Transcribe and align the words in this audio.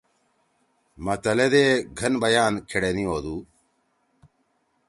متل 1.03 1.39
ئے 1.43 1.47
دے 1.53 1.65
گھن 1.99 2.13
بیان 2.21 2.53
کھیڑینی 2.69 3.05
ہودُو۔ 3.09 3.37